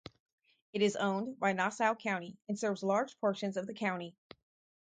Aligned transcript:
It 0.73 0.81
is 0.81 0.95
owned 0.95 1.39
by 1.39 1.53
Nassau 1.53 1.93
County 1.93 2.35
and 2.49 2.57
serves 2.57 2.81
large 2.81 3.15
portions 3.19 3.55
of 3.55 3.67
the 3.67 3.73
county. 3.75 4.15